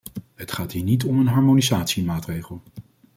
[0.35, 2.61] Het gaat hier niet om een harmonisatiemaatregel.